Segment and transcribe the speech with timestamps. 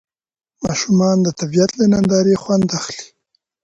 [0.63, 3.03] ماشومان د طبیعت له نندارې خوند اخلي